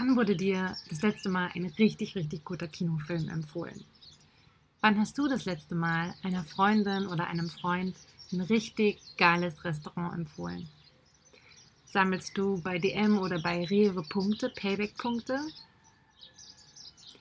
[0.00, 3.84] Wann wurde dir das letzte Mal ein richtig, richtig guter Kinofilm empfohlen?
[4.80, 7.94] Wann hast du das letzte Mal einer Freundin oder einem Freund
[8.32, 10.66] ein richtig geiles Restaurant empfohlen?
[11.84, 15.38] Sammelst du bei DM oder bei Rewe Punkte, Payback-Punkte?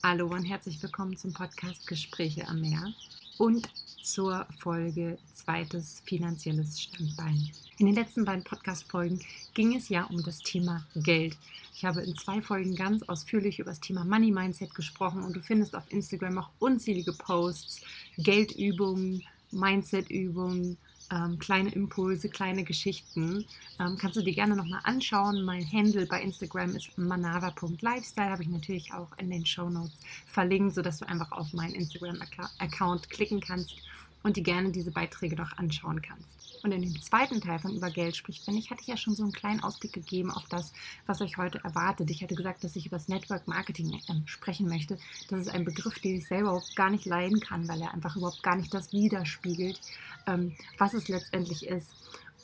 [0.01, 2.93] Hallo und herzlich willkommen zum Podcast Gespräche am Meer
[3.37, 3.67] und
[4.03, 7.49] zur Folge zweites finanzielles Standbein.
[7.77, 9.21] In den letzten beiden Podcast-Folgen
[9.53, 11.37] ging es ja um das Thema Geld.
[11.75, 15.41] Ich habe in zwei Folgen ganz ausführlich über das Thema Money Mindset gesprochen und du
[15.41, 17.81] findest auf Instagram auch unzählige Posts,
[18.17, 20.77] Geldübungen, Mindset-Übungen,
[21.11, 23.45] ähm, kleine Impulse, kleine Geschichten.
[23.79, 25.43] Ähm, kannst du dir gerne nochmal anschauen.
[25.43, 28.29] Mein Handle bei Instagram ist manava.lifestyle.
[28.29, 33.09] Habe ich natürlich auch in den Show Notes verlinkt, sodass du einfach auf meinen Instagram-Account
[33.09, 33.75] klicken kannst
[34.23, 36.39] und dir gerne diese Beiträge doch anschauen kannst.
[36.63, 39.15] Und in dem zweiten Teil von Über Geld spricht, wenn ich, hatte ich ja schon
[39.15, 40.73] so einen kleinen Ausblick gegeben auf das,
[41.05, 42.09] was euch heute erwartet.
[42.11, 44.97] Ich hatte gesagt, dass ich über das Network Marketing äh, sprechen möchte.
[45.29, 48.15] Das ist ein Begriff, den ich selber auch gar nicht leiden kann, weil er einfach
[48.15, 49.79] überhaupt gar nicht das widerspiegelt,
[50.27, 51.89] ähm, was es letztendlich ist.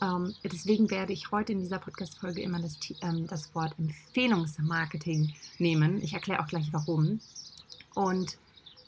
[0.02, 6.02] Ähm, deswegen werde ich heute in dieser Podcast-Folge immer das, ähm, das Wort Empfehlungsmarketing nehmen.
[6.02, 7.20] Ich erkläre auch gleich warum.
[7.94, 8.38] Und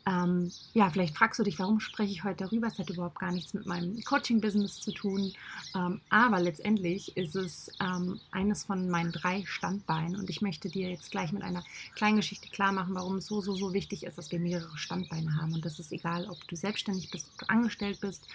[0.07, 2.67] ähm, ja, vielleicht fragst du dich, warum spreche ich heute darüber?
[2.67, 5.33] Es hat überhaupt gar nichts mit meinem Coaching-Business zu tun.
[5.75, 10.15] Ähm, aber letztendlich ist es ähm, eines von meinen drei Standbeinen.
[10.15, 11.61] Und ich möchte dir jetzt gleich mit einer
[11.95, 15.35] kleinen Geschichte klar machen, warum es so, so, so wichtig ist, dass wir mehrere Standbeine
[15.41, 15.53] haben.
[15.53, 18.25] Und das ist egal, ob du selbstständig bist, ob du angestellt bist.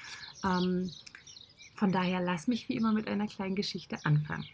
[0.44, 0.92] Ähm,
[1.74, 4.44] von daher lass mich wie immer mit einer kleinen Geschichte anfangen.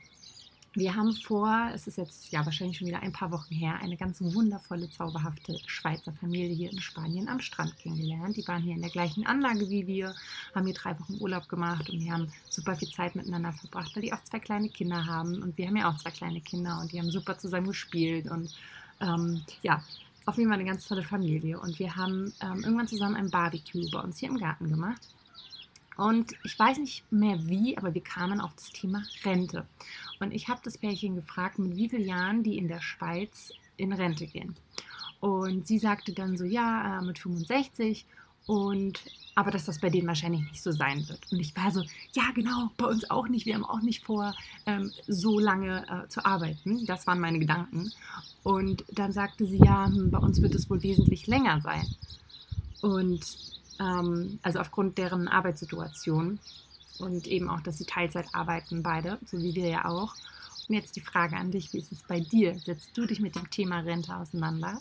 [0.78, 3.96] Wir haben vor, es ist jetzt ja wahrscheinlich schon wieder ein paar Wochen her, eine
[3.96, 8.36] ganz wundervolle, zauberhafte Schweizer Familie hier in Spanien am Strand kennengelernt.
[8.36, 10.14] Die waren hier in der gleichen Anlage wie wir,
[10.54, 14.04] haben hier drei Wochen Urlaub gemacht und wir haben super viel Zeit miteinander verbracht, weil
[14.04, 16.92] die auch zwei kleine Kinder haben und wir haben ja auch zwei kleine Kinder und
[16.92, 18.54] die haben super zusammen gespielt und
[19.00, 19.82] ähm, ja,
[20.26, 21.58] auf jeden Fall eine ganz tolle Familie.
[21.58, 25.00] Und wir haben ähm, irgendwann zusammen ein Barbecue bei uns hier im Garten gemacht.
[25.98, 29.66] Und ich weiß nicht mehr wie, aber wir kamen auf das Thema Rente.
[30.20, 33.92] Und ich habe das Pärchen gefragt, mit wie vielen Jahren die in der Schweiz in
[33.92, 34.54] Rente gehen.
[35.18, 38.06] Und sie sagte dann so, ja, äh, mit 65.
[38.46, 39.02] Und
[39.34, 41.20] aber dass das bei denen wahrscheinlich nicht so sein wird.
[41.30, 41.82] Und ich war so,
[42.12, 43.44] ja, genau, bei uns auch nicht.
[43.46, 44.34] Wir haben auch nicht vor,
[44.66, 46.86] ähm, so lange äh, zu arbeiten.
[46.86, 47.92] Das waren meine Gedanken.
[48.42, 51.86] Und dann sagte sie, ja, hm, bei uns wird es wohl wesentlich länger sein.
[52.82, 53.20] Und
[53.80, 56.38] ähm, also aufgrund deren Arbeitssituation
[56.98, 60.14] und eben auch, dass sie Teilzeit arbeiten, beide, so wie wir ja auch.
[60.68, 62.58] Und jetzt die Frage an dich, wie ist es bei dir?
[62.58, 64.80] Setzt du dich mit dem Thema Rente auseinander?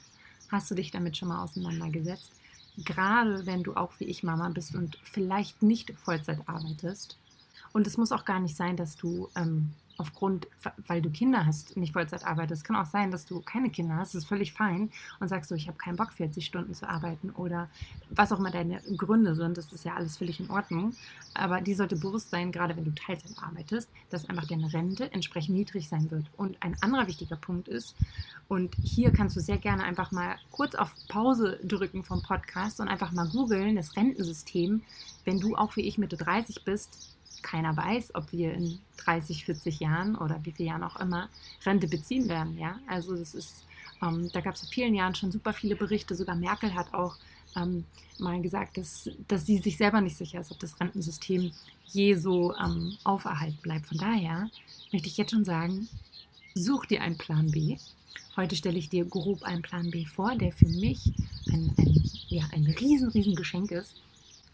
[0.49, 2.31] Hast du dich damit schon mal auseinandergesetzt?
[2.77, 7.17] Gerade wenn du auch wie ich Mama bist und vielleicht nicht Vollzeit arbeitest.
[7.73, 10.47] Und es muss auch gar nicht sein, dass du ähm, aufgrund,
[10.87, 12.61] weil du Kinder hast, nicht Vollzeit arbeitest.
[12.61, 15.49] Es kann auch sein, dass du keine Kinder hast, das ist völlig fein und sagst
[15.49, 17.69] so, ich habe keinen Bock, 40 Stunden zu arbeiten oder
[18.09, 20.93] was auch immer deine Gründe sind, das ist ja alles völlig in Ordnung.
[21.33, 25.55] Aber die sollte bewusst sein, gerade wenn du Teilzeit arbeitest, dass einfach deine Rente entsprechend
[25.55, 26.25] niedrig sein wird.
[26.37, 27.95] Und ein anderer wichtiger Punkt ist,
[28.47, 32.87] und hier kannst du sehr gerne einfach mal kurz auf Pause drücken vom Podcast und
[32.87, 34.83] einfach mal googeln, das Rentensystem,
[35.25, 39.79] wenn du auch wie ich Mitte 30 bist, keiner weiß, ob wir in 30, 40
[39.79, 41.29] Jahren oder wie viele Jahren auch immer
[41.65, 42.57] Rente beziehen werden.
[42.57, 42.79] Ja?
[42.87, 43.65] Also das ist,
[44.01, 46.15] ähm, da gab es vor vielen Jahren schon super viele Berichte.
[46.15, 47.15] Sogar Merkel hat auch
[47.55, 47.85] ähm,
[48.19, 51.51] mal gesagt, dass, dass sie sich selber nicht sicher ist, ob das Rentensystem
[51.85, 53.87] je so ähm, auferhalten bleibt.
[53.87, 54.49] Von daher
[54.91, 55.87] möchte ich jetzt schon sagen,
[56.53, 57.77] such dir einen Plan B.
[58.35, 61.13] Heute stelle ich dir grob einen Plan B vor, der für mich
[61.51, 63.95] ein, ein, ja, ein riesen, riesen Geschenk ist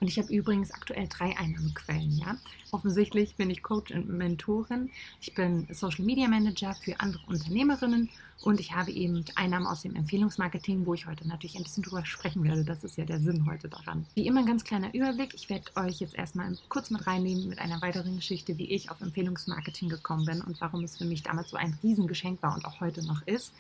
[0.03, 2.18] und ich habe übrigens aktuell drei Einnahmequellen.
[2.18, 2.36] Ja?
[2.72, 4.90] Offensichtlich bin ich Coach und Mentorin.
[5.22, 8.09] Ich bin Social Media Manager für andere Unternehmerinnen
[8.41, 12.06] und ich habe eben Einnahmen aus dem Empfehlungsmarketing, wo ich heute natürlich ein bisschen drüber
[12.06, 12.66] sprechen werde.
[12.66, 14.06] Das ist ja der Sinn heute daran.
[14.14, 15.36] Wie immer ein ganz kleiner Überblick.
[15.36, 19.00] Ich werde euch jetzt erstmal kurz mit reinnehmen mit einer weiteren Geschichte, wie ich auf
[19.00, 22.81] Empfehlungsmarketing gekommen bin und warum es für mich damals so ein Riesengeschenk war und auch
[22.81, 23.53] heute noch ist.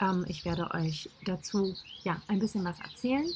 [0.00, 3.30] Ähm, ich werde euch dazu ja, ein bisschen was erzählen.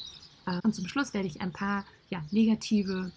[0.45, 3.11] Äh, und zum Schluss werde ich ein paar ja, negative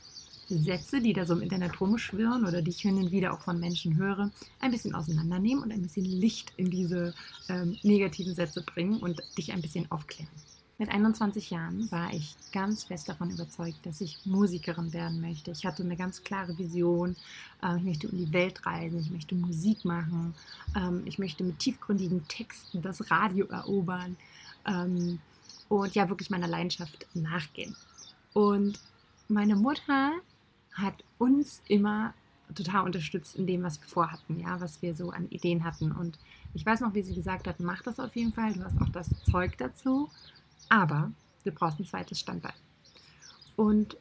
[0.48, 3.58] Sätze, die da so im Internet rumschwirren oder die ich hin und wieder auch von
[3.58, 4.30] Menschen höre,
[4.60, 7.14] ein bisschen auseinandernehmen und ein bisschen Licht in diese
[7.48, 10.28] ähm, negativen Sätze bringen und dich ein bisschen aufklären.
[10.78, 15.52] Mit 21 Jahren war ich ganz fest davon überzeugt, dass ich Musikerin werden möchte.
[15.52, 17.14] Ich hatte eine ganz klare Vision.
[17.62, 20.34] Äh, ich möchte um die Welt reisen, ich möchte Musik machen,
[20.76, 24.16] ähm, ich möchte mit tiefgründigen Texten das Radio erobern
[24.66, 25.20] ähm,
[25.68, 27.76] und ja, wirklich meiner Leidenschaft nachgehen.
[28.32, 28.78] Und
[29.28, 30.12] meine Mutter
[30.72, 32.14] hat uns immer
[32.54, 35.92] total unterstützt in dem, was wir vorhatten, ja, was wir so an Ideen hatten.
[35.92, 36.18] Und
[36.54, 38.90] Ich weiß noch, wie sie gesagt hat, mach das auf jeden Fall, du hast auch
[38.90, 40.10] das Zeug dazu,
[40.68, 41.10] aber
[41.44, 42.52] du brauchst ein zweites Standbein.
[43.56, 43.96] Und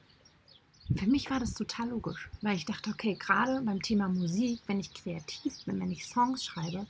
[0.93, 4.81] für mich war das total logisch, weil ich dachte, okay, gerade beim Thema Musik, wenn
[4.81, 6.85] ich kreativ bin, wenn ich Songs schreibe,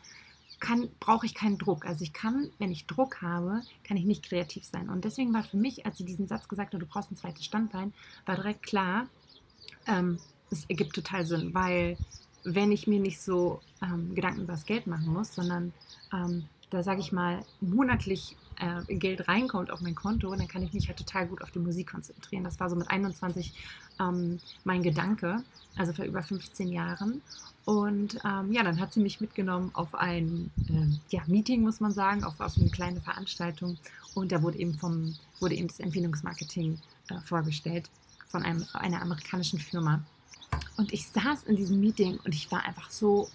[0.99, 1.85] brauche ich keinen Druck.
[1.85, 4.89] Also ich kann, wenn ich Druck habe, kann ich nicht kreativ sein.
[4.89, 7.45] Und deswegen war für mich, als sie diesen Satz gesagt hat, du brauchst ein zweites
[7.45, 7.93] Standbein,
[8.25, 9.07] war direkt klar,
[9.87, 10.19] ähm,
[10.51, 11.97] es ergibt total Sinn, weil
[12.43, 15.73] wenn ich mir nicht so ähm, Gedanken über das Geld machen muss, sondern
[16.13, 20.73] ähm, da sage ich mal monatlich äh, Geld reinkommt auf mein Konto, dann kann ich
[20.73, 22.43] mich halt total gut auf die Musik konzentrieren.
[22.43, 23.53] Das war so mit 21
[23.99, 25.43] ähm, mein Gedanke,
[25.75, 27.21] also vor über 15 Jahren.
[27.65, 31.91] Und ähm, ja, dann hat sie mich mitgenommen auf ein äh, ja, Meeting, muss man
[31.91, 33.77] sagen, auf, auf eine kleine Veranstaltung.
[34.13, 36.79] Und da wurde eben, vom, wurde eben das Empfehlungsmarketing
[37.09, 37.89] äh, vorgestellt
[38.27, 40.03] von einem, einer amerikanischen Firma.
[40.77, 43.29] Und ich saß in diesem Meeting und ich war einfach so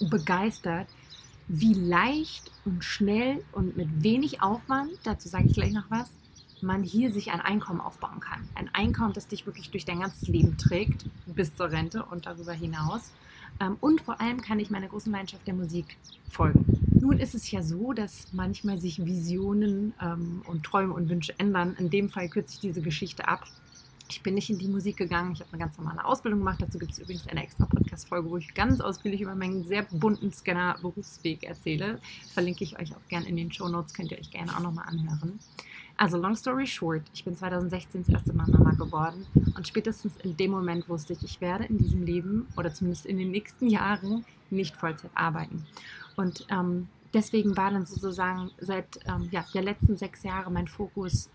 [0.00, 0.88] begeistert,
[1.48, 6.10] wie leicht und schnell und mit wenig Aufwand, dazu sage ich gleich noch was,
[6.62, 8.48] man hier sich ein Einkommen aufbauen kann.
[8.54, 12.52] Ein Einkommen, das dich wirklich durch dein ganzes Leben trägt, bis zur Rente und darüber
[12.52, 13.12] hinaus.
[13.60, 15.96] Ähm, und vor allem kann ich meiner großen Leidenschaft der Musik
[16.30, 16.64] folgen.
[17.00, 21.74] Nun ist es ja so, dass manchmal sich Visionen ähm, und Träume und Wünsche ändern.
[21.78, 23.44] In dem Fall kürze ich diese Geschichte ab
[24.12, 25.32] ich bin nicht in die Musik gegangen.
[25.32, 26.60] Ich habe eine ganz normale Ausbildung gemacht.
[26.60, 30.30] Dazu gibt es übrigens eine extra Podcast-Folge, wo ich ganz ausführlich über meinen sehr bunten
[30.30, 31.98] Scanner-Berufsweg erzähle.
[32.34, 33.94] Verlinke ich euch auch gerne in den Show Notes.
[33.94, 35.38] Könnt ihr euch gerne auch nochmal anhören.
[35.96, 39.26] Also, long story short, ich bin 2016 das erste Mal Mama geworden
[39.56, 43.18] und spätestens in dem Moment wusste ich, ich werde in diesem Leben oder zumindest in
[43.18, 45.66] den nächsten Jahren nicht Vollzeit arbeiten.
[46.16, 51.30] Und ähm, deswegen war dann sozusagen seit ähm, ja, der letzten sechs Jahre mein Fokus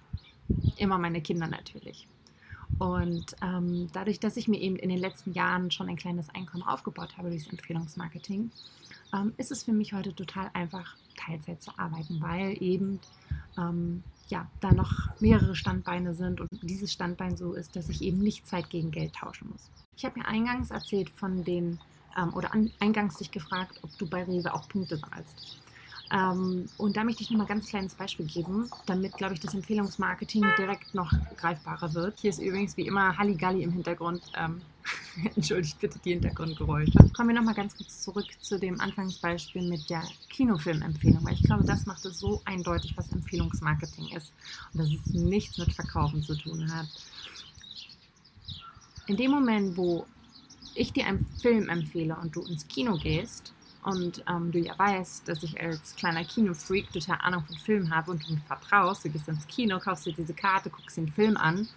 [0.77, 2.07] immer meine Kinder natürlich.
[2.79, 6.63] Und ähm, dadurch, dass ich mir eben in den letzten Jahren schon ein kleines Einkommen
[6.63, 8.51] aufgebaut habe durchs Empfehlungsmarketing,
[9.13, 12.99] ähm, ist es für mich heute total einfach, Teilzeit zu arbeiten, weil eben
[13.57, 18.19] ähm, ja, da noch mehrere Standbeine sind und dieses Standbein so ist, dass ich eben
[18.19, 19.69] nicht Zeit gegen Geld tauschen muss.
[19.95, 21.79] Ich habe mir eingangs erzählt von den,
[22.17, 25.59] ähm, oder an, eingangs dich gefragt, ob du bei Rewe auch Punkte sammelst.
[26.11, 29.39] Ähm, und da möchte ich nur mal ein ganz kleines Beispiel geben, damit, glaube ich,
[29.39, 32.19] das Empfehlungsmarketing direkt noch greifbarer wird.
[32.19, 34.21] Hier ist übrigens wie immer Halligalli im Hintergrund.
[34.35, 34.61] Ähm,
[35.35, 36.97] entschuldigt bitte die Hintergrundgeräusche.
[37.15, 41.43] Kommen wir noch mal ganz kurz zurück zu dem Anfangsbeispiel mit der Kinofilmempfehlung, weil ich
[41.43, 44.31] glaube, das macht es so eindeutig, was Empfehlungsmarketing ist
[44.73, 46.87] und dass es nichts mit Verkaufen zu tun hat.
[49.07, 50.05] In dem Moment, wo
[50.75, 53.53] ich dir einen Film empfehle und du ins Kino gehst,
[53.87, 58.11] und ähm, du ja weißt, dass ich als kleiner Kinofreak total Ahnung von Filmen habe
[58.11, 61.37] und du mir vertraust, du gehst ins Kino, kaufst dir diese Karte, guckst den Film
[61.37, 61.69] an,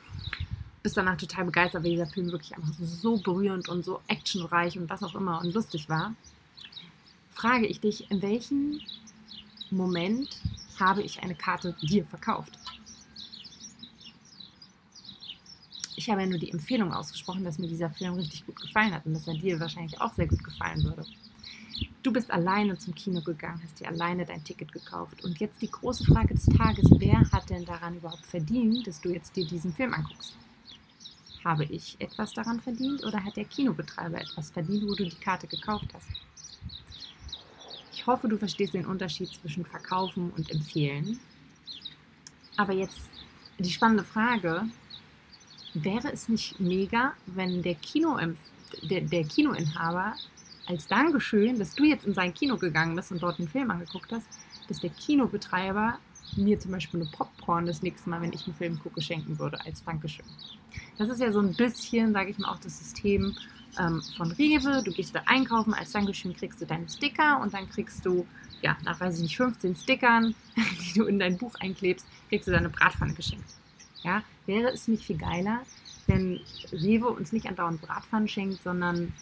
[0.83, 4.91] bist danach total begeistert, weil dieser Film wirklich einfach so berührend und so actionreich und
[4.91, 6.13] was auch immer und lustig war,
[7.31, 8.81] frage ich dich, in welchem
[9.71, 10.41] Moment
[10.81, 12.59] habe ich eine Karte dir verkauft?
[15.95, 19.07] Ich habe ja nur die Empfehlung ausgesprochen, dass mir dieser Film richtig gut gefallen hat
[19.07, 21.07] und dass er dir wahrscheinlich auch sehr gut gefallen würde.
[22.03, 25.23] Du bist alleine zum Kino gegangen, hast dir alleine dein Ticket gekauft.
[25.23, 29.11] Und jetzt die große Frage des Tages, wer hat denn daran überhaupt verdient, dass du
[29.11, 30.35] jetzt dir diesen Film anguckst?
[31.45, 35.47] Habe ich etwas daran verdient oder hat der Kinobetreiber etwas verdient, wo du die Karte
[35.47, 36.09] gekauft hast?
[37.93, 41.21] Ich hoffe, du verstehst den Unterschied zwischen verkaufen und empfehlen.
[42.57, 43.11] Aber jetzt
[43.59, 44.65] die spannende Frage,
[45.75, 48.19] wäre es nicht mega, wenn der, Kino,
[48.89, 50.15] der, der Kinoinhaber
[50.71, 54.13] als Dankeschön, dass du jetzt in sein Kino gegangen bist und dort einen Film angeguckt
[54.13, 54.27] hast,
[54.69, 55.99] dass der Kinobetreiber
[56.37, 59.59] mir zum Beispiel eine Popcorn das nächste Mal, wenn ich einen Film gucke, schenken würde,
[59.67, 60.25] als Dankeschön.
[60.97, 63.35] Das ist ja so ein bisschen, sage ich mal, auch das System
[63.81, 64.81] ähm, von Rewe.
[64.85, 68.25] Du gehst da einkaufen, als Dankeschön kriegst du deinen Sticker und dann kriegst du,
[68.63, 72.53] ja, nach, weiß ich nicht, 15 Stickern, die du in dein Buch einklebst, kriegst du
[72.53, 73.51] deine Bratpfanne geschenkt.
[74.05, 75.63] Ja, wäre es nicht viel geiler,
[76.07, 76.39] wenn
[76.71, 79.13] Rewe uns nicht andauernd Bratpfannen schenkt, sondern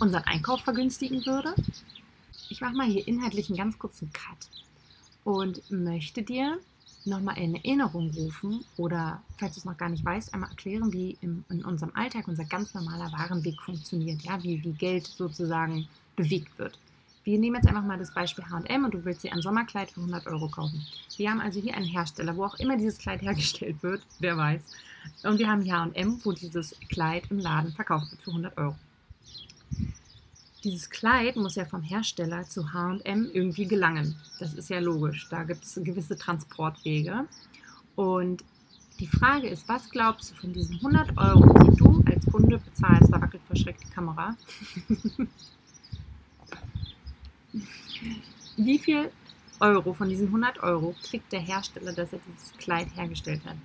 [0.00, 1.54] unseren Einkauf vergünstigen würde.
[2.48, 4.48] Ich mache mal hier inhaltlich einen ganz kurzen Cut
[5.24, 6.58] und möchte dir
[7.04, 11.16] nochmal in Erinnerung rufen oder, falls du es noch gar nicht weißt, einmal erklären, wie
[11.20, 16.58] im, in unserem Alltag unser ganz normaler Warenweg funktioniert, ja, wie, wie Geld sozusagen bewegt
[16.58, 16.78] wird.
[17.24, 20.00] Wir nehmen jetzt einfach mal das Beispiel H&M und du willst dir ein Sommerkleid für
[20.00, 20.84] 100 Euro kaufen.
[21.16, 24.60] Wir haben also hier einen Hersteller, wo auch immer dieses Kleid hergestellt wird, wer weiß.
[25.24, 28.76] Und wir haben hier H&M, wo dieses Kleid im Laden verkauft wird für 100 Euro
[30.64, 34.16] dieses Kleid muss ja vom Hersteller zu HM irgendwie gelangen.
[34.38, 35.28] Das ist ja logisch.
[35.28, 37.26] Da gibt es gewisse Transportwege.
[37.96, 38.44] Und
[39.00, 43.12] die Frage ist, was glaubst du von diesen 100 Euro, die du als Kunde bezahlst?
[43.12, 44.36] Da wackelt verschreckt die Kamera.
[48.56, 49.10] Wie viel
[49.60, 53.56] Euro von diesen 100 Euro kriegt der Hersteller, dass er dieses Kleid hergestellt hat?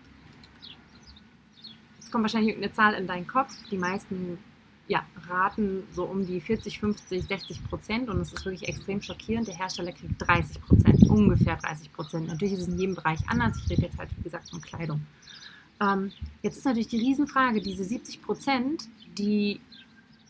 [2.00, 3.54] Jetzt kommt wahrscheinlich irgendeine Zahl in deinen Kopf.
[3.70, 4.40] Die meisten
[4.88, 9.48] ja, raten so um die 40, 50, 60 Prozent und es ist wirklich extrem schockierend.
[9.48, 12.28] Der Hersteller kriegt 30 Prozent, ungefähr 30 Prozent.
[12.28, 13.58] Natürlich ist es in jedem Bereich anders.
[13.64, 15.02] Ich rede jetzt halt, wie gesagt, von Kleidung.
[15.82, 19.60] Ähm, jetzt ist natürlich die Riesenfrage, diese 70 Prozent, die,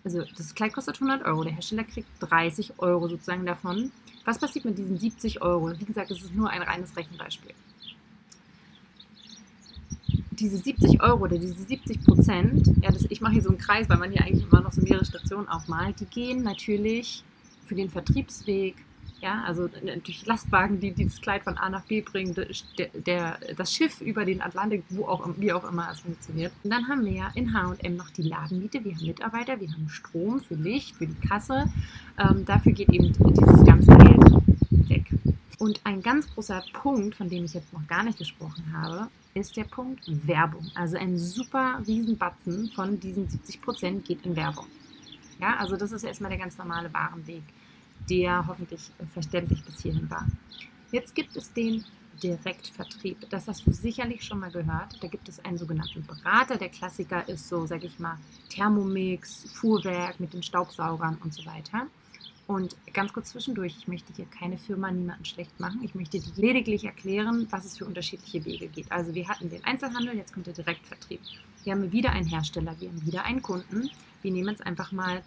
[0.03, 3.91] also das Kleid kostet 100 Euro, der Hersteller kriegt 30 Euro sozusagen davon.
[4.25, 5.71] Was passiert mit diesen 70 Euro?
[5.79, 7.53] Wie gesagt, es ist nur ein reines Rechenbeispiel
[10.39, 13.89] diese 70 Euro oder diese 70 Prozent, ja, das, ich mache hier so einen Kreis,
[13.89, 17.23] weil man hier eigentlich immer noch so mehrere Stationen aufmalt, die gehen natürlich
[17.65, 18.75] für den Vertriebsweg,
[19.19, 22.47] ja, also durch Lastwagen, die dieses Kleid von A nach B bringen, der,
[22.93, 26.51] der, das Schiff über den Atlantik, wo auch, wie auch immer es funktioniert.
[26.63, 29.89] Und dann haben wir ja in H&M noch die Ladenmiete, wir haben Mitarbeiter, wir haben
[29.89, 31.65] Strom für Licht, für die Kasse.
[32.19, 35.05] Ähm, dafür geht eben dieses ganze Geld weg.
[35.57, 39.07] Und ein ganz großer Punkt, von dem ich jetzt noch gar nicht gesprochen habe,
[39.41, 40.69] ist der Punkt Werbung.
[40.75, 44.67] Also ein super Riesenbatzen von diesen 70 Prozent geht in Werbung.
[45.39, 47.43] Ja, also das ist erstmal der ganz normale Warenweg,
[48.09, 50.25] der hoffentlich verständlich bis hierhin war.
[50.91, 51.83] Jetzt gibt es den
[52.21, 53.29] Direktvertrieb.
[53.29, 55.01] Das hast du sicherlich schon mal gehört.
[55.01, 56.57] Da gibt es einen sogenannten Berater.
[56.57, 58.17] Der Klassiker ist so, sag ich mal,
[58.49, 61.87] Thermomix, Fuhrwerk mit den Staubsaugern und so weiter.
[62.47, 65.81] Und ganz kurz zwischendurch, ich möchte hier keine Firma niemanden schlecht machen.
[65.83, 68.89] Ich möchte lediglich erklären, was es für unterschiedliche Wege geht.
[68.89, 71.19] Also wir hatten den Einzelhandel, jetzt kommt der Direktvertrieb.
[71.65, 73.89] Wir haben wieder einen Hersteller, wir haben wieder einen Kunden.
[74.21, 75.21] Wir nehmen jetzt einfach mal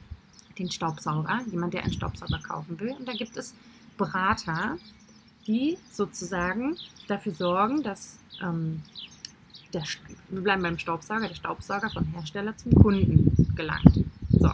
[0.59, 2.93] den Staubsauger, jemand, der einen Staubsauger kaufen will.
[2.99, 3.55] Und da gibt es
[3.99, 4.79] Berater,
[5.47, 8.83] die sozusagen dafür sorgen, dass ähm,
[9.75, 9.83] der,
[10.31, 14.05] wir bleiben beim Staubsauger, der Staubsauger vom Hersteller zum Kunden gelangt.
[14.31, 14.51] So,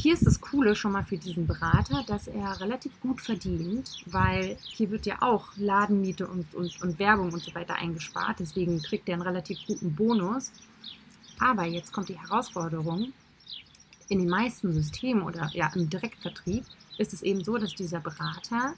[0.00, 4.56] hier ist das Coole schon mal für diesen Berater, dass er relativ gut verdient, weil
[4.62, 8.40] hier wird ja auch Ladenmiete und, und, und Werbung und so weiter eingespart.
[8.40, 10.52] Deswegen kriegt er einen relativ guten Bonus.
[11.38, 13.12] Aber jetzt kommt die Herausforderung.
[14.08, 16.64] In den meisten Systemen oder ja im Direktvertrieb
[16.96, 18.74] ist es eben so, dass dieser Berater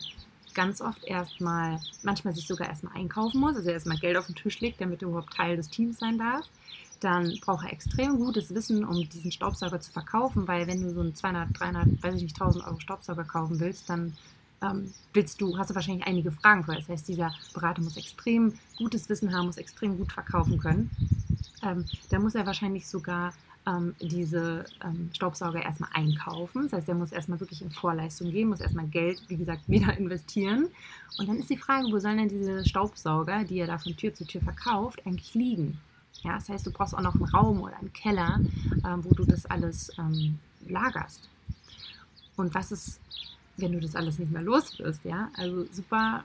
[0.54, 4.60] ganz oft erstmal, manchmal sich sogar erstmal einkaufen muss, also erstmal Geld auf den Tisch
[4.60, 6.46] legt, damit er überhaupt Teil des Teams sein darf
[7.02, 11.00] dann braucht er extrem gutes Wissen, um diesen Staubsauger zu verkaufen, weil wenn du so
[11.00, 14.16] einen 200, 300, weiß ich nicht, 1000 Euro Staubsauger kaufen willst, dann
[14.62, 16.74] ähm, willst du, hast du wahrscheinlich einige Fragen vor.
[16.74, 20.90] Das heißt, dieser Berater muss extrem gutes Wissen haben, muss extrem gut verkaufen können.
[21.62, 23.32] Ähm, da muss er wahrscheinlich sogar
[23.66, 26.64] ähm, diese ähm, Staubsauger erstmal einkaufen.
[26.64, 29.96] Das heißt, er muss erstmal wirklich in Vorleistung gehen, muss erstmal Geld, wie gesagt, wieder
[29.96, 30.68] investieren.
[31.18, 34.14] Und dann ist die Frage, wo sollen denn diese Staubsauger, die er da von Tür
[34.14, 35.80] zu Tür verkauft, eigentlich liegen?
[36.22, 38.40] Ja, das heißt, du brauchst auch noch einen Raum oder einen Keller,
[38.84, 40.38] äh, wo du das alles ähm,
[40.68, 41.28] lagerst.
[42.36, 43.00] Und was ist,
[43.56, 45.04] wenn du das alles nicht mehr los wirst?
[45.04, 46.24] Ja, also super,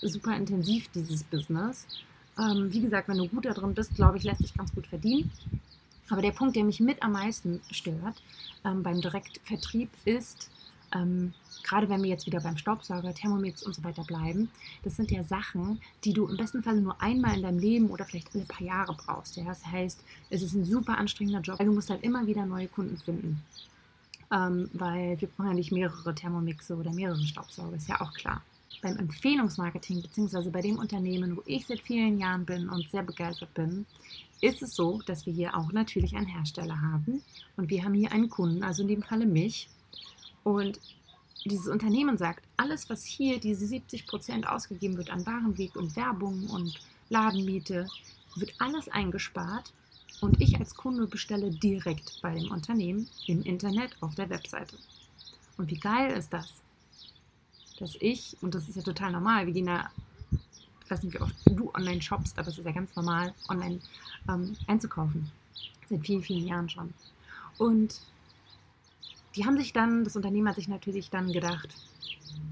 [0.00, 1.86] super intensiv dieses Business.
[2.38, 4.86] Ähm, wie gesagt, wenn du gut da drin bist, glaube ich, lässt sich ganz gut
[4.86, 5.30] verdienen.
[6.08, 8.22] Aber der Punkt, der mich mit am meisten stört
[8.64, 10.50] ähm, beim Direktvertrieb, ist,
[10.94, 14.50] ähm, gerade wenn wir jetzt wieder beim Staubsauger, Thermomix und so weiter bleiben,
[14.82, 18.04] das sind ja Sachen, die du im besten Fall nur einmal in deinem Leben oder
[18.04, 19.36] vielleicht alle paar Jahre brauchst.
[19.36, 19.44] Ja?
[19.44, 22.68] Das heißt, es ist ein super anstrengender Job, weil du musst halt immer wieder neue
[22.68, 23.42] Kunden finden.
[24.32, 28.42] Ähm, weil wir brauchen ja nicht mehrere Thermomixe oder mehrere Staubsauger, ist ja auch klar.
[28.82, 33.52] Beim Empfehlungsmarketing, beziehungsweise bei dem Unternehmen, wo ich seit vielen Jahren bin und sehr begeistert
[33.54, 33.86] bin,
[34.40, 37.22] ist es so, dass wir hier auch natürlich einen Hersteller haben
[37.56, 39.68] und wir haben hier einen Kunden, also in dem Falle mich.
[40.42, 40.80] Und
[41.44, 46.48] dieses Unternehmen sagt, alles, was hier diese 70 Prozent ausgegeben wird an Warenweg und Werbung
[46.50, 47.88] und Ladenmiete,
[48.36, 49.72] wird alles eingespart
[50.20, 54.76] und ich als Kunde bestelle direkt bei dem Unternehmen im Internet auf der Webseite.
[55.56, 56.52] Und wie geil ist das?
[57.78, 59.90] Dass ich, und das ist ja total normal, wir gehen da,
[60.84, 63.80] ich weiß nicht, wie oft du online shoppst, aber es ist ja ganz normal, online
[64.28, 65.30] ähm, einzukaufen.
[65.88, 66.92] Seit vielen, vielen Jahren schon.
[67.58, 68.00] Und
[69.36, 71.68] die haben sich dann, das Unternehmen hat sich natürlich dann gedacht,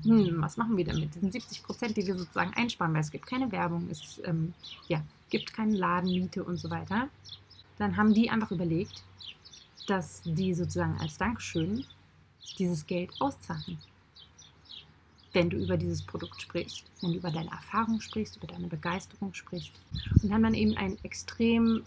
[0.04, 3.11] hm, was machen wir denn mit diesen 70 Prozent, die wir sozusagen einsparen, weil es
[3.11, 4.54] gibt keine Werbung, es ähm,
[4.87, 7.08] ja, gibt keine Ladenmiete und so weiter.
[7.78, 9.02] Dann haben die einfach überlegt,
[9.87, 11.85] dass die sozusagen als Dankeschön
[12.58, 13.78] dieses Geld auszahlen.
[15.32, 19.35] Wenn du über dieses Produkt sprichst, wenn du über deine Erfahrung sprichst, über deine Begeisterung
[19.35, 19.73] sprichst.
[20.23, 21.82] Und haben dann eben einen extrem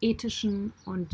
[0.00, 1.08] ethischen und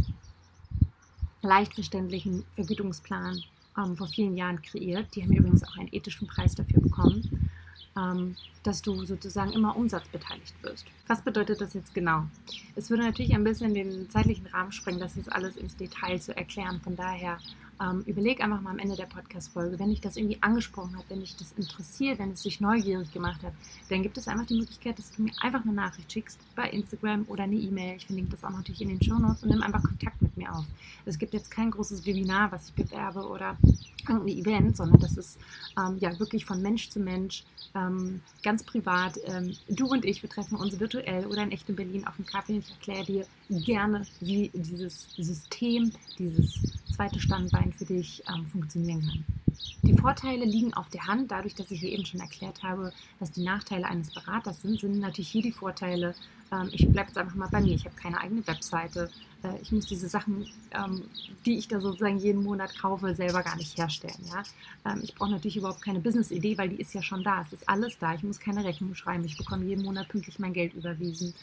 [1.42, 3.42] leicht verständlichen Vergütungsplan
[3.76, 5.14] ähm, vor vielen Jahren kreiert.
[5.14, 7.50] Die haben übrigens auch einen ethischen Preis dafür bekommen,
[7.96, 10.86] ähm, dass du sozusagen immer umsatzbeteiligt wirst.
[11.06, 12.24] Was bedeutet das jetzt genau?
[12.76, 16.36] Es würde natürlich ein bisschen den zeitlichen Rahmen sprengen, das jetzt alles ins Detail zu
[16.36, 16.80] erklären.
[16.82, 17.38] Von daher
[17.80, 21.20] ähm, überleg einfach mal am Ende der Podcast-Folge, wenn dich das irgendwie angesprochen hat, wenn
[21.20, 23.52] dich das interessiert, wenn es dich neugierig gemacht hat,
[23.88, 27.24] dann gibt es einfach die Möglichkeit, dass du mir einfach eine Nachricht schickst bei Instagram
[27.28, 27.96] oder eine E-Mail.
[27.96, 30.52] Ich verlinke das auch natürlich in den Show Notes und nimm einfach Kontakt mit mir
[30.52, 30.64] auf.
[31.04, 33.56] Es gibt jetzt kein großes Webinar, was ich bewerbe oder
[34.08, 35.38] irgendein Event, sondern das ist
[35.78, 37.44] ähm, ja wirklich von Mensch zu Mensch,
[37.74, 39.18] ähm, ganz privat.
[39.24, 42.26] Ähm, du und ich, wir treffen uns virtuell oder in echt in Berlin auf dem
[42.26, 42.58] Kaffee.
[42.58, 46.58] Ich erkläre dir gerne, wie dieses System, dieses
[46.94, 49.24] zweite Standbein für dich ähm, funktionieren kann.
[49.82, 51.30] Die Vorteile liegen auf der Hand.
[51.30, 54.98] Dadurch, dass ich hier eben schon erklärt habe, was die Nachteile eines Beraters sind, sind
[54.98, 56.14] natürlich hier die Vorteile.
[56.52, 57.74] Ähm, ich bleibe jetzt einfach mal bei mir.
[57.74, 59.10] Ich habe keine eigene Webseite.
[59.42, 61.04] Äh, ich muss diese Sachen, ähm,
[61.46, 64.24] die ich da sozusagen jeden Monat kaufe, selber gar nicht herstellen.
[64.30, 64.42] Ja?
[64.92, 67.42] Ähm, ich brauche natürlich überhaupt keine Business-Idee, weil die ist ja schon da.
[67.42, 68.14] Es ist alles da.
[68.14, 69.24] Ich muss keine Rechnung schreiben.
[69.24, 71.34] Ich bekomme jeden Monat pünktlich mein Geld überwiesen.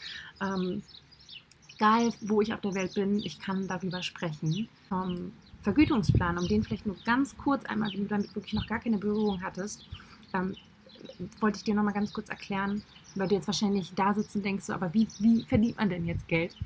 [1.76, 4.68] Egal, wo ich auf der Welt bin, ich kann darüber sprechen.
[4.88, 8.78] Vom Vergütungsplan, um den vielleicht nur ganz kurz einmal, wenn du damit wirklich noch gar
[8.78, 9.84] keine Berührung hattest,
[10.32, 10.56] ähm,
[11.40, 12.82] wollte ich dir nochmal ganz kurz erklären,
[13.14, 16.06] weil du jetzt wahrscheinlich da sitzt und denkst, so, aber wie, wie verdient man denn
[16.06, 16.56] jetzt Geld?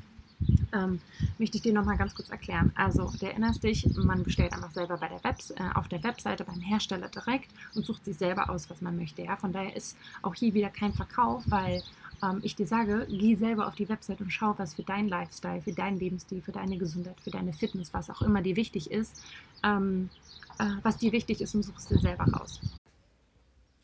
[0.73, 1.01] ähm,
[1.39, 2.73] möchte ich dir nochmal ganz kurz erklären.
[2.75, 6.45] Also, du erinnerst dich, man bestellt einfach selber bei der Webs äh, auf der Webseite
[6.45, 9.23] beim Hersteller direkt und sucht sich selber aus, was man möchte.
[9.23, 9.37] Ja?
[9.37, 11.83] Von daher ist auch hier wieder kein Verkauf, weil
[12.23, 15.61] ähm, ich dir sage, geh selber auf die Webseite und schau, was für deinen Lifestyle,
[15.63, 19.23] für deinen Lebensstil, für deine Gesundheit, für deine Fitness, was auch immer dir wichtig ist,
[19.63, 20.11] ähm,
[20.59, 22.61] äh, was dir wichtig ist und such es dir selber raus.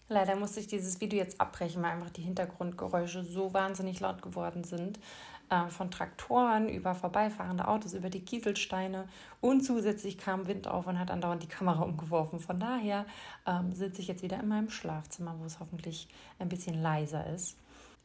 [0.08, 4.62] Leider musste ich dieses Video jetzt abbrechen, weil einfach die Hintergrundgeräusche so wahnsinnig laut geworden
[4.62, 5.00] sind.
[5.48, 9.08] Äh, von Traktoren über vorbeifahrende Autos, über die Kieselsteine
[9.40, 12.40] und zusätzlich kam Wind auf und hat andauernd die Kamera umgeworfen.
[12.40, 13.06] Von daher
[13.46, 16.08] ähm, sitze ich jetzt wieder in meinem Schlafzimmer, wo es hoffentlich
[16.40, 17.56] ein bisschen leiser ist.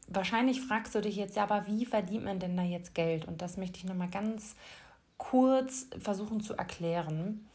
[0.08, 3.26] Wahrscheinlich fragst du dich jetzt, ja, aber wie verdient man denn da jetzt Geld?
[3.26, 4.56] Und das möchte ich nochmal ganz
[5.18, 7.48] kurz versuchen zu erklären.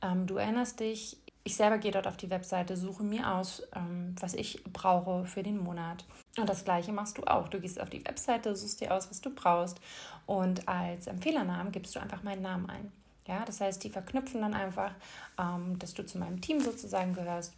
[0.00, 4.14] Ähm, du erinnerst dich, ich selber gehe dort auf die Webseite, suche mir aus, ähm,
[4.20, 6.04] was ich brauche für den Monat.
[6.38, 7.48] Und das gleiche machst du auch.
[7.48, 9.80] Du gehst auf die Webseite, suchst dir aus, was du brauchst
[10.26, 12.92] und als Empfehlernamen gibst du einfach meinen Namen ein.
[13.26, 14.92] Ja, das heißt, die verknüpfen dann einfach,
[15.38, 17.54] ähm, dass du zu meinem Team sozusagen gehörst.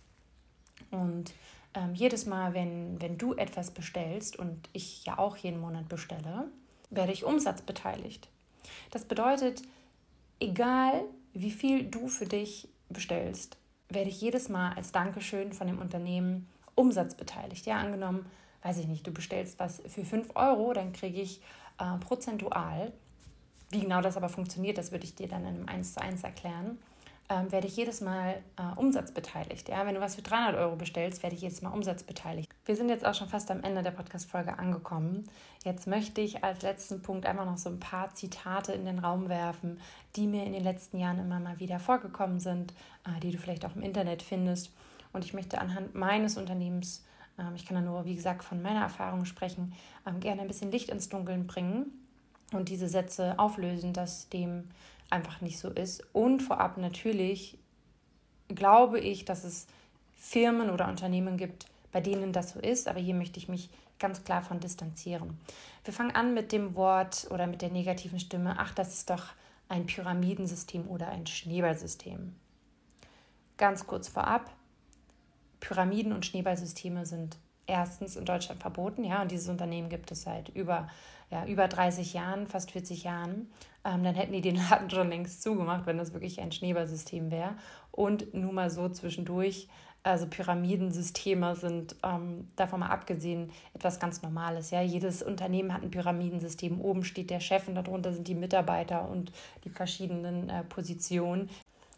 [0.90, 1.32] Und
[1.74, 6.50] ähm, jedes Mal, wenn, wenn du etwas bestellst und ich ja auch jeden Monat bestelle,
[6.90, 8.28] werde ich umsatzbeteiligt.
[8.90, 9.62] Das bedeutet,
[10.40, 13.56] egal wie viel du für dich bestellst,
[13.88, 17.66] werde ich jedes Mal als Dankeschön von dem Unternehmen umsatzbeteiligt.
[17.66, 18.26] Ja, angenommen,
[18.62, 21.40] weiß ich nicht, du bestellst was für 5 Euro, dann kriege ich
[21.78, 22.92] äh, prozentual,
[23.70, 26.24] wie genau das aber funktioniert, das würde ich dir dann in einem 1 zu 1
[26.24, 26.78] erklären,
[27.30, 29.68] ähm, werde ich jedes Mal äh, umsatzbeteiligt.
[29.68, 29.86] Ja?
[29.86, 32.50] Wenn du was für 300 Euro bestellst, werde ich jedes Mal umsatzbeteiligt.
[32.64, 35.30] Wir sind jetzt auch schon fast am Ende der Podcast-Folge angekommen.
[35.64, 39.28] Jetzt möchte ich als letzten Punkt einfach noch so ein paar Zitate in den Raum
[39.28, 39.80] werfen,
[40.16, 42.74] die mir in den letzten Jahren immer mal wieder vorgekommen sind,
[43.06, 44.72] äh, die du vielleicht auch im Internet findest.
[45.12, 47.04] Und ich möchte anhand meines Unternehmens,
[47.38, 49.72] ähm, ich kann da nur, wie gesagt, von meiner Erfahrung sprechen,
[50.04, 51.99] ähm, gerne ein bisschen Licht ins Dunkeln bringen
[52.52, 54.68] und diese Sätze auflösen, dass dem
[55.10, 56.02] einfach nicht so ist.
[56.12, 57.58] Und vorab natürlich
[58.48, 59.66] glaube ich, dass es
[60.16, 64.24] Firmen oder Unternehmen gibt, bei denen das so ist, aber hier möchte ich mich ganz
[64.24, 65.38] klar von distanzieren.
[65.84, 69.24] Wir fangen an mit dem Wort oder mit der negativen Stimme, ach, das ist doch
[69.68, 72.34] ein Pyramidensystem oder ein Schneeballsystem.
[73.56, 74.50] Ganz kurz vorab,
[75.60, 77.36] Pyramiden und Schneeballsysteme sind
[77.70, 80.88] erstens in Deutschland verboten, ja, und dieses Unternehmen gibt es seit über,
[81.30, 83.50] ja, über 30 Jahren, fast 40 Jahren.
[83.85, 87.54] Ähm, dann hätten die den Laden schon längst zugemacht, wenn das wirklich ein Schneeballsystem wäre.
[87.92, 89.68] Und nur mal so zwischendurch,
[90.02, 94.70] also Pyramidensysteme sind ähm, davon mal abgesehen etwas ganz Normales.
[94.70, 94.80] Ja?
[94.80, 96.80] Jedes Unternehmen hat ein Pyramidensystem.
[96.80, 99.30] Oben steht der Chef und darunter sind die Mitarbeiter und
[99.64, 101.50] die verschiedenen äh, Positionen.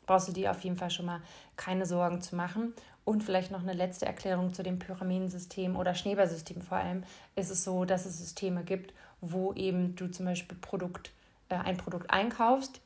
[0.06, 1.20] Brauchst du dir auf jeden Fall schon mal
[1.56, 2.74] keine Sorgen zu machen.
[3.04, 7.02] Und vielleicht noch eine letzte Erklärung zu dem Pyramidensystem oder Schneeballsystem vor allem.
[7.34, 11.10] Ist es so, dass es Systeme gibt, wo eben du zum Beispiel Produkt,
[11.48, 12.80] äh, ein Produkt einkaufst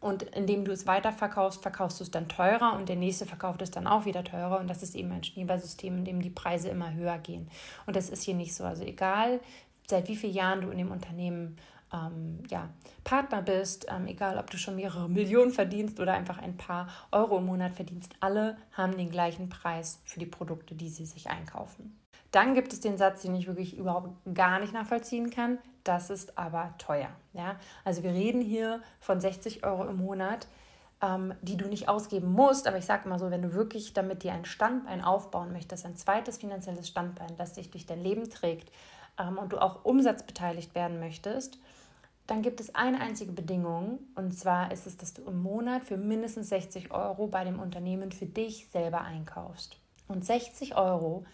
[0.00, 3.70] und indem du es weiterverkaufst, verkaufst du es dann teurer und der nächste verkauft es
[3.70, 4.58] dann auch wieder teurer.
[4.58, 7.48] Und das ist eben ein Schneeballsystem, in dem die Preise immer höher gehen.
[7.86, 8.64] Und das ist hier nicht so.
[8.64, 9.40] Also egal,
[9.86, 11.58] seit wie vielen Jahren du in dem Unternehmen
[11.92, 12.68] ähm, ja,
[13.04, 17.38] Partner bist, ähm, egal ob du schon mehrere Millionen verdienst oder einfach ein paar Euro
[17.38, 21.96] im Monat verdienst, alle haben den gleichen Preis für die Produkte, die sie sich einkaufen.
[22.30, 25.58] Dann gibt es den Satz, den ich wirklich überhaupt gar nicht nachvollziehen kann.
[25.82, 27.08] Das ist aber teuer.
[27.32, 27.56] Ja?
[27.84, 30.46] Also wir reden hier von 60 Euro im Monat,
[31.02, 32.68] ähm, die du nicht ausgeben musst.
[32.68, 35.96] Aber ich sage mal so, wenn du wirklich damit dir ein Standbein aufbauen möchtest, ein
[35.96, 38.70] zweites finanzielles Standbein, das dich durch dein Leben trägt
[39.18, 41.58] ähm, und du auch umsatzbeteiligt werden möchtest,
[42.30, 45.96] dann gibt es eine einzige Bedingung und zwar ist es, dass du im Monat für
[45.96, 49.76] mindestens 60 Euro bei dem Unternehmen für dich selber einkaufst.
[50.06, 51.24] Und 60 Euro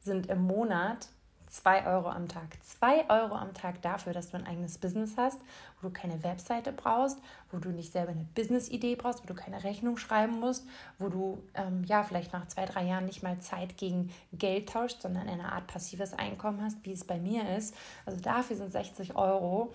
[0.00, 1.08] sind im Monat
[1.48, 2.56] 2 Euro am Tag.
[2.64, 5.38] 2 Euro am Tag dafür, dass du ein eigenes Business hast,
[5.80, 7.18] wo du keine Webseite brauchst,
[7.50, 10.66] wo du nicht selber eine Business-Idee brauchst, wo du keine Rechnung schreiben musst,
[10.98, 15.00] wo du ähm, ja vielleicht nach zwei, drei Jahren nicht mal Zeit gegen Geld tauscht,
[15.00, 17.74] sondern eine Art passives Einkommen hast, wie es bei mir ist.
[18.04, 19.72] Also dafür sind 60 Euro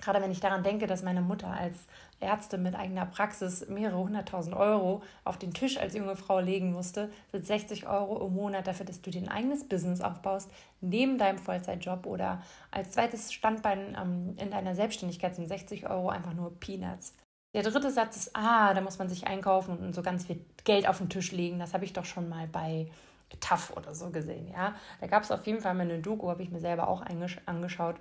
[0.00, 1.76] Gerade wenn ich daran denke, dass meine Mutter als
[2.20, 7.10] Ärztin mit eigener Praxis mehrere hunderttausend Euro auf den Tisch als junge Frau legen musste,
[7.32, 12.06] sind 60 Euro im Monat dafür, dass du dein eigenes Business aufbaust, neben deinem Vollzeitjob
[12.06, 17.14] oder als zweites Standbein ähm, in deiner Selbstständigkeit sind 60 Euro einfach nur Peanuts.
[17.54, 20.86] Der dritte Satz ist, ah, da muss man sich einkaufen und so ganz viel Geld
[20.86, 21.58] auf den Tisch legen.
[21.58, 22.88] Das habe ich doch schon mal bei
[23.40, 24.74] TAF oder so gesehen, ja.
[25.00, 27.02] Da gab es auf jeden Fall mal eine Doku, habe ich mir selber auch
[27.46, 27.96] angeschaut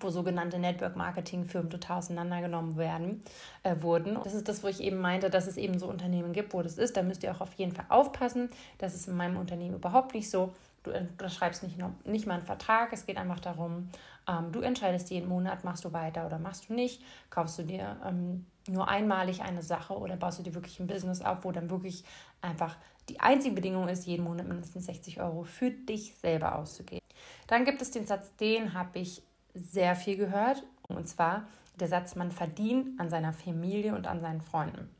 [0.00, 3.22] wo sogenannte Network-Marketing-Firmen total auseinandergenommen werden,
[3.62, 4.18] äh, wurden.
[4.24, 6.78] Das ist das, wo ich eben meinte, dass es eben so Unternehmen gibt, wo das
[6.78, 6.96] ist.
[6.96, 8.50] Da müsst ihr auch auf jeden Fall aufpassen.
[8.78, 10.52] Das ist in meinem Unternehmen überhaupt nicht so.
[10.82, 12.92] Du unterschreibst nicht, nicht mal einen Vertrag.
[12.92, 13.88] Es geht einfach darum,
[14.28, 17.02] ähm, du entscheidest jeden Monat, machst du weiter oder machst du nicht.
[17.30, 21.22] Kaufst du dir ähm, nur einmalig eine Sache oder baust du dir wirklich ein Business
[21.22, 22.04] auf, wo dann wirklich
[22.40, 22.76] einfach
[23.08, 27.04] die einzige Bedingung ist, jeden Monat mindestens 60 Euro für dich selber auszugeben.
[27.46, 29.22] Dann gibt es den Satz, den habe ich
[29.56, 30.62] sehr viel gehört.
[30.88, 31.48] Und zwar
[31.80, 34.94] der Satz, man verdient an seiner Familie und an seinen Freunden.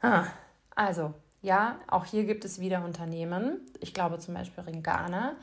[0.00, 0.26] Ah,
[0.74, 3.60] also, ja, auch hier gibt es wieder Unternehmen.
[3.80, 5.36] Ich glaube zum Beispiel in Ghana,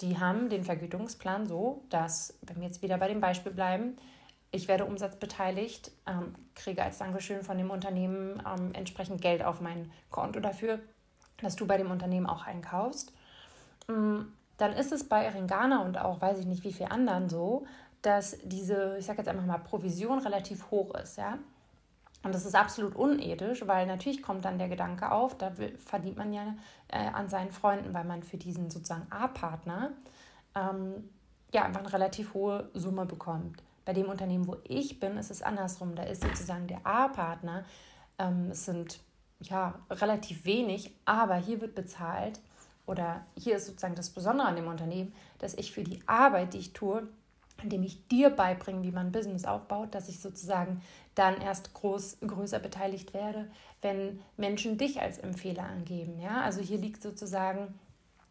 [0.00, 3.96] die haben den Vergütungsplan so, dass, wenn wir jetzt wieder bei dem Beispiel bleiben,
[4.50, 9.90] ich werde umsatzbeteiligt, ähm, kriege als Dankeschön von dem Unternehmen ähm, entsprechend Geld auf mein
[10.10, 10.78] Konto dafür,
[11.38, 13.12] dass du bei dem Unternehmen auch einkaufst.
[13.88, 14.20] Mm,
[14.56, 17.66] dann ist es bei Ringana und auch weiß ich nicht wie viel anderen so,
[18.02, 21.38] dass diese, ich sage jetzt einfach mal, Provision relativ hoch ist, ja.
[22.22, 25.52] Und das ist absolut unethisch, weil natürlich kommt dann der Gedanke auf, da
[25.84, 26.54] verdient man ja
[26.88, 29.90] äh, an seinen Freunden, weil man für diesen sozusagen A-Partner
[30.54, 31.10] ähm,
[31.52, 33.62] ja einfach eine relativ hohe Summe bekommt.
[33.84, 35.94] Bei dem Unternehmen, wo ich bin, ist es andersrum.
[35.94, 37.64] Da ist sozusagen der A-Partner,
[38.18, 39.00] ähm, es sind
[39.40, 42.40] ja relativ wenig, aber hier wird bezahlt
[42.86, 46.58] oder hier ist sozusagen das Besondere an dem Unternehmen, dass ich für die Arbeit, die
[46.58, 47.08] ich tue,
[47.62, 50.82] indem ich dir beibringe, wie man Business aufbaut, dass ich sozusagen
[51.14, 56.18] dann erst groß, größer beteiligt werde, wenn Menschen dich als Empfehler angeben.
[56.20, 56.42] Ja?
[56.42, 57.78] Also hier liegt sozusagen,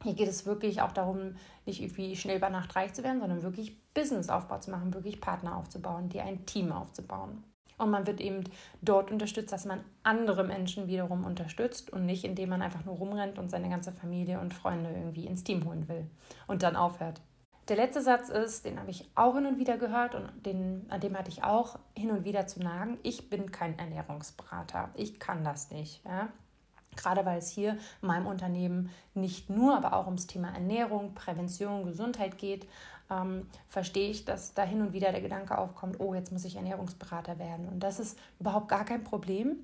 [0.03, 1.35] hier geht es wirklich auch darum,
[1.65, 5.55] nicht irgendwie schnell über Nacht reich zu werden, sondern wirklich Businessaufbau zu machen, wirklich Partner
[5.55, 7.43] aufzubauen, dir ein Team aufzubauen.
[7.83, 8.43] Und man wird eben
[8.81, 13.37] dort unterstützt, dass man andere Menschen wiederum unterstützt und nicht, indem man einfach nur rumrennt
[13.37, 16.09] und seine ganze Familie und Freunde irgendwie ins Team holen will
[16.47, 17.21] und dann aufhört.
[17.69, 20.99] Der letzte Satz ist, den habe ich auch hin und wieder gehört und den, an
[20.99, 22.97] dem hatte ich auch hin und wieder zu nagen.
[23.03, 24.89] Ich bin kein Ernährungsberater.
[24.95, 26.03] Ich kann das nicht.
[26.03, 26.27] Ja?
[26.97, 31.85] Gerade weil es hier in meinem Unternehmen nicht nur, aber auch ums Thema Ernährung, Prävention,
[31.85, 32.67] Gesundheit geht,
[33.21, 36.55] ähm, verstehe ich, dass da hin und wieder der Gedanke aufkommt, oh, jetzt muss ich
[36.55, 37.67] Ernährungsberater werden.
[37.67, 39.57] Und das ist überhaupt gar kein Problem.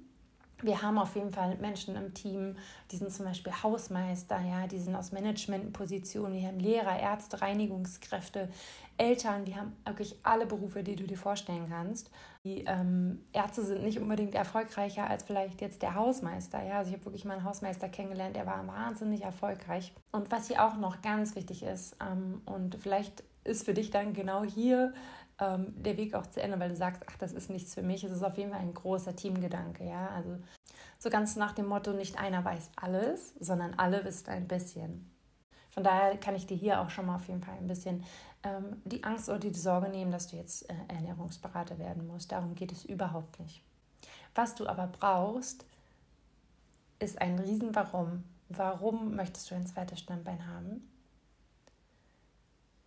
[0.61, 2.57] Wir haben auf jeden Fall Menschen im Team,
[2.91, 8.49] die sind zum Beispiel Hausmeister, ja, die sind aus Managementpositionen, wir haben Lehrer, Ärzte, Reinigungskräfte,
[8.97, 12.11] Eltern, wir haben wirklich alle Berufe, die du dir vorstellen kannst.
[12.43, 16.61] Die ähm, Ärzte sind nicht unbedingt erfolgreicher als vielleicht jetzt der Hausmeister.
[16.61, 16.79] Ja?
[16.79, 19.93] Also ich habe wirklich mal einen Hausmeister kennengelernt, der war wahnsinnig erfolgreich.
[20.11, 24.13] Und was hier auch noch ganz wichtig ist, ähm, und vielleicht ist für dich dann
[24.13, 24.93] genau hier
[25.39, 28.03] ähm, der Weg auch zu Ende, weil du sagst, ach, das ist nichts für mich.
[28.03, 30.09] Es ist auf jeden Fall ein großer Teamgedanke, ja.
[30.09, 30.37] Also
[30.97, 35.09] so ganz nach dem Motto, nicht einer weiß alles, sondern alle wissen ein bisschen.
[35.71, 38.03] Von daher kann ich dir hier auch schon mal auf jeden Fall ein bisschen
[38.43, 42.31] ähm, die Angst oder die Sorge nehmen, dass du jetzt äh, Ernährungsberater werden musst.
[42.31, 43.63] Darum geht es überhaupt nicht.
[44.35, 45.65] Was du aber brauchst,
[46.99, 48.23] ist ein riesen Warum.
[48.49, 50.89] Warum möchtest du ein zweites Standbein haben?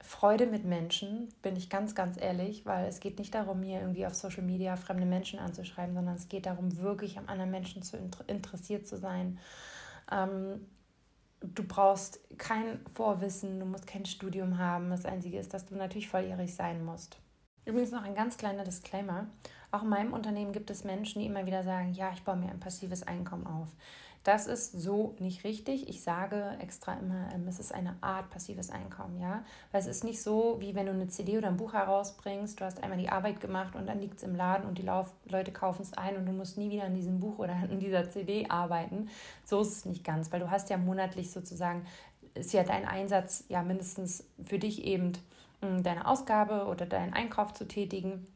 [0.03, 4.05] Freude mit Menschen, bin ich ganz, ganz ehrlich, weil es geht nicht darum, hier irgendwie
[4.05, 7.97] auf Social Media fremde Menschen anzuschreiben, sondern es geht darum, wirklich am anderen Menschen zu
[8.27, 9.39] interessiert zu sein.
[10.11, 10.67] Ähm,
[11.41, 14.91] du brauchst kein Vorwissen, du musst kein Studium haben.
[14.91, 17.19] Das Einzige ist, dass du natürlich volljährig sein musst.
[17.65, 19.29] Übrigens noch ein ganz kleiner Disclaimer.
[19.71, 22.51] Auch in meinem Unternehmen gibt es Menschen, die immer wieder sagen, ja, ich baue mir
[22.51, 23.69] ein passives Einkommen auf.
[24.25, 25.89] Das ist so nicht richtig.
[25.89, 29.45] Ich sage extra immer, ähm, es ist eine Art passives Einkommen, ja.
[29.73, 32.65] Weil es ist nicht so, wie wenn du eine CD oder ein Buch herausbringst, du
[32.65, 34.89] hast einmal die Arbeit gemacht und dann liegt es im Laden und die
[35.29, 38.11] Leute kaufen es ein und du musst nie wieder an diesem Buch oder an dieser
[38.11, 39.09] CD arbeiten.
[39.45, 41.85] So ist es nicht ganz, weil du hast ja monatlich sozusagen,
[42.35, 45.13] ist ja dein Einsatz ja mindestens für dich eben
[45.61, 48.27] deine Ausgabe oder deinen Einkauf zu tätigen.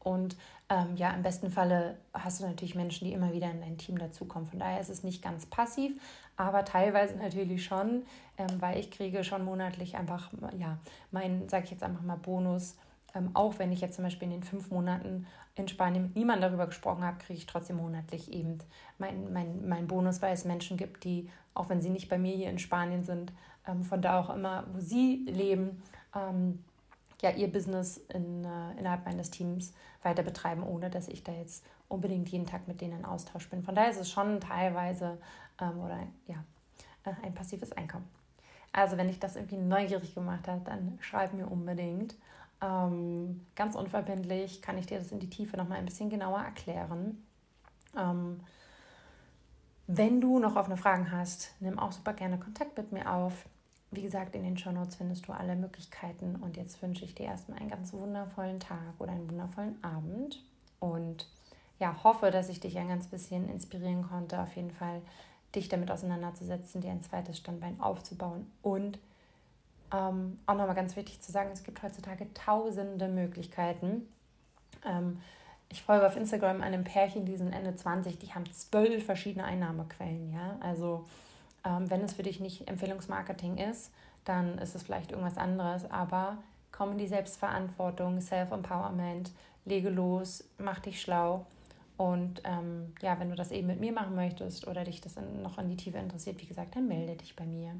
[0.00, 0.36] Und
[0.68, 3.98] ähm, ja, im besten Falle hast du natürlich Menschen, die immer wieder in dein Team
[3.98, 4.48] dazukommen.
[4.48, 5.92] Von daher ist es nicht ganz passiv,
[6.36, 8.04] aber teilweise natürlich schon,
[8.36, 10.78] ähm, weil ich kriege schon monatlich einfach, ja,
[11.10, 12.76] mein, sage ich jetzt einfach mal, Bonus.
[13.14, 16.50] Ähm, auch wenn ich jetzt zum Beispiel in den fünf Monaten in Spanien mit niemandem
[16.50, 18.58] darüber gesprochen habe, kriege ich trotzdem monatlich eben
[18.98, 22.34] mein, mein, mein Bonus, weil es Menschen gibt, die, auch wenn sie nicht bei mir
[22.36, 23.32] hier in Spanien sind,
[23.66, 25.82] ähm, von da auch immer, wo sie leben,
[26.14, 26.62] ähm,
[27.20, 31.64] ja, ihr Business in, äh, innerhalb meines Teams weiter betreiben, ohne dass ich da jetzt
[31.88, 33.62] unbedingt jeden Tag mit denen in Austausch bin.
[33.62, 35.18] Von daher ist es schon teilweise
[35.60, 36.36] ähm, oder ja,
[37.04, 38.08] äh, ein passives Einkommen.
[38.72, 42.14] Also wenn ich das irgendwie neugierig gemacht habe, dann schreib mir unbedingt.
[42.60, 47.24] Ähm, ganz unverbindlich kann ich dir das in die Tiefe nochmal ein bisschen genauer erklären.
[47.96, 48.40] Ähm,
[49.86, 53.46] wenn du noch offene Fragen hast, nimm auch super gerne Kontakt mit mir auf.
[53.90, 56.36] Wie gesagt, in den Show Notes findest du alle Möglichkeiten.
[56.36, 60.42] Und jetzt wünsche ich dir erstmal einen ganz wundervollen Tag oder einen wundervollen Abend.
[60.78, 61.26] Und
[61.78, 65.00] ja, hoffe, dass ich dich ein ganz bisschen inspirieren konnte, auf jeden Fall
[65.54, 68.50] dich damit auseinanderzusetzen, dir ein zweites Standbein aufzubauen.
[68.62, 68.98] Und
[69.92, 74.06] ähm, auch nochmal ganz wichtig zu sagen, es gibt heutzutage tausende Möglichkeiten.
[74.84, 75.20] Ähm,
[75.70, 80.32] ich folge auf Instagram einem Pärchen, die sind Ende 20, die haben zwölf verschiedene Einnahmequellen.
[80.32, 80.56] Ja?
[80.60, 81.06] Also
[81.64, 83.92] ähm, wenn es für dich nicht Empfehlungsmarketing ist,
[84.24, 86.38] dann ist es vielleicht irgendwas anderes, aber
[86.72, 89.32] komm in die Selbstverantwortung, Self-Empowerment,
[89.64, 91.46] lege los, mach dich schlau.
[91.96, 95.42] Und ähm, ja, wenn du das eben mit mir machen möchtest oder dich das in,
[95.42, 97.74] noch in die Tiefe interessiert, wie gesagt, dann melde dich bei mir.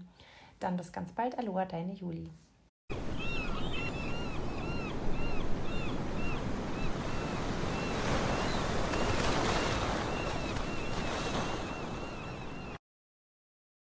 [0.58, 1.38] Dann bis ganz bald.
[1.38, 2.28] Aloha, deine Juli.